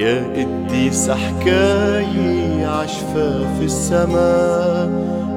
يا 0.00 0.24
قديس 0.36 1.10
حكاية 1.10 2.66
عشفاف 2.66 3.62
السما 3.62 4.86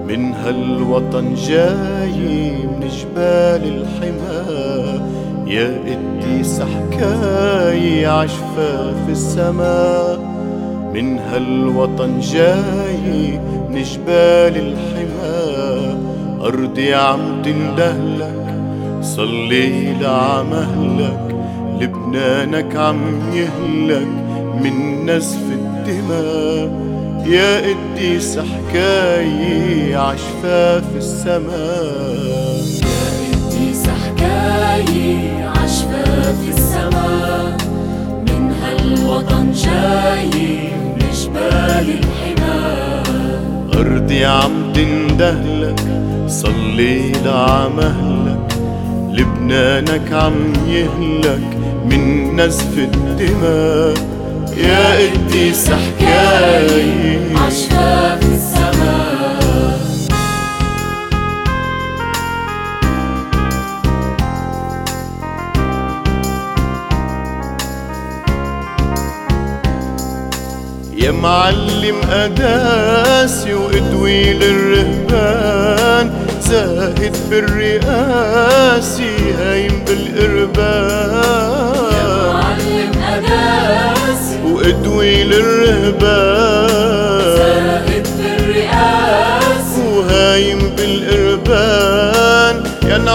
من 0.07 0.33
هالوطن 0.33 1.33
جاي 1.33 2.51
من 2.51 2.87
جبال 2.87 3.63
الحما 3.81 4.43
يا 5.47 5.79
قديس 5.85 6.61
حكاية 6.61 8.07
عشفاف 8.07 9.09
السما 9.09 10.17
من 10.93 11.19
هالوطن 11.19 12.19
جاي 12.19 13.39
من 13.69 13.83
جبال 13.83 14.57
الحما 14.57 15.97
أرضي 16.41 16.93
عم 16.93 17.41
تندهلك 17.41 18.55
صلي 19.01 19.93
لعمهلك 19.93 21.35
لبنانك 21.81 22.75
عم 22.75 23.01
يهلك. 23.33 24.30
من 24.63 25.05
نزف 25.05 25.43
الدماء. 25.51 26.81
يا 27.25 27.61
قديس 27.61 28.39
حكاية 28.39 29.97
عشفاف 29.97 30.83
السماء. 30.95 32.61
يا 32.83 33.07
قديس 33.31 33.83
حكاية 33.87 35.45
عشفاف 35.45 36.39
السما 36.49 37.57
من 38.27 38.51
هالوطن 38.61 39.51
جاي 39.51 40.71
من 40.95 41.09
جبال 41.13 41.87
الحما 41.99 43.03
أرضي 43.73 44.25
عم 44.25 44.73
تندهلك 44.73 45.81
صلي 46.27 47.11
لعمهلك 47.25 48.57
لبنانك 49.11 50.13
عم 50.13 50.53
يهلك 50.67 51.57
من 51.85 52.35
نزف 52.35 52.77
الدماء. 52.77 54.20
يا 54.57 54.95
قديس 55.11 55.69
حكاية 55.71 57.19
عشفاف 57.37 58.19
السما 58.23 59.11
يا 70.97 71.11
معلم 71.11 71.95
أداسي 72.11 73.53
وإدوي 73.53 74.33
للرهبان 74.33 76.11
زاهد 76.41 77.15
بالرئاسي 77.29 79.15
هايم 79.39 79.83
بالإربان 79.87 81.10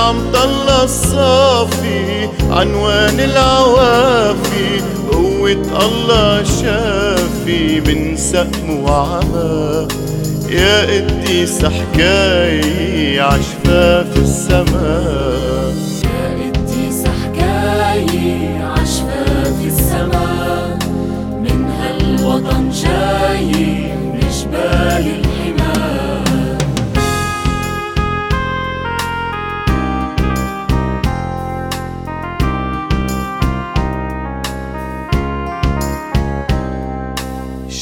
نعم 0.06 0.32
طلع 0.32 0.82
الصافي 0.82 2.28
عنوان 2.50 3.20
العوافي 3.20 4.80
قوة 5.12 5.86
الله 5.86 6.42
شافي 6.42 7.80
من 7.80 8.16
سقم 8.16 8.80
وعمى 8.84 9.88
يا 10.50 10.80
قديس 10.86 11.64
حكاية 11.64 13.22
عشفاف 13.22 14.16
السماء. 14.16 15.35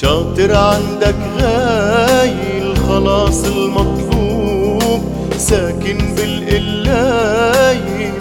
شاطر 0.04 0.56
عندك 0.56 1.16
غاي 1.40 2.32
الخلاص 2.62 3.44
المطلوب. 3.44 5.02
ساكن 5.38 5.98
بالقلاي 6.16 7.78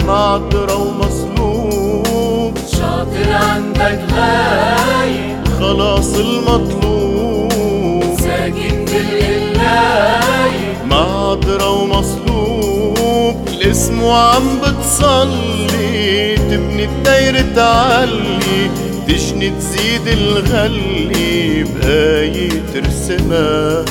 معذرة 0.07 0.75
ومصلوب. 0.75 2.57
شاطر 2.71 3.33
عندك 3.33 3.99
غاي 4.15 5.35
خلاص 5.59 6.15
المطلوب. 6.15 8.03
ساكن 8.19 8.85
بالقلاي 8.85 10.51
معذرة 10.85 11.69
ومصلوب. 11.69 13.35
الاسم 13.47 14.03
وعم 14.03 14.59
بتصلي 14.61 16.35
تبني 16.35 16.83
الدايرة 16.83 17.45
تعلي. 17.55 18.92
تجني 19.07 19.49
تزيد 19.49 20.07
الغلي 20.07 21.63
بآية 21.63 22.49
ترسمها 22.73 23.85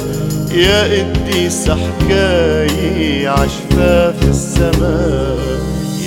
يا 0.54 1.04
قديس 1.04 1.70
حكاية 1.70 3.28
عشفاف 3.28 4.28
السماء 4.28 5.38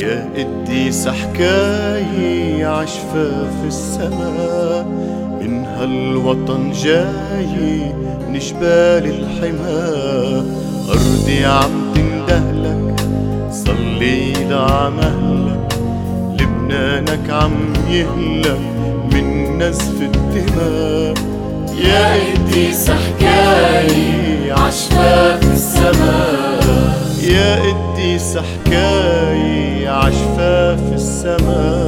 يا 0.02 0.30
قديس 0.38 1.08
حكاية 1.08 2.66
عشفاف 2.68 3.54
السماء 3.68 4.86
من 5.42 5.66
هالوطن 5.66 6.72
جاي 6.72 7.94
من 8.30 8.40
جبال 8.40 9.06
الحما 9.06 10.46
أرضي 10.90 11.46
عم 11.46 11.94
تندهلك 11.96 12.96
صلي 13.52 14.34
لعمهلك 14.50 15.80
لبنانك 16.40 17.30
عم 17.30 17.74
يهلك. 17.90 18.60
من 19.16 19.58
نزف 19.58 20.02
الدماء. 20.02 21.14
يا 21.78 22.16
انتي 22.16 22.74
سحكاي 22.74 24.52
عشفاء 24.52 25.40
في 25.40 25.54
السماء. 25.54 26.96
يا 27.24 27.58
انتي 27.72 28.20
سحكاي 28.20 29.88
عشفاء 29.88 30.76
في 30.76 30.96
السماء. 30.96 31.85